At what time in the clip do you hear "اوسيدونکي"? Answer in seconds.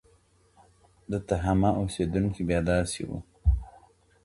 1.81-2.41